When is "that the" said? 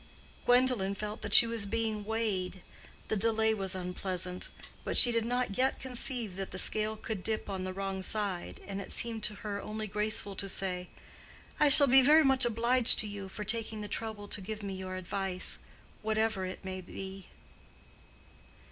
6.37-6.57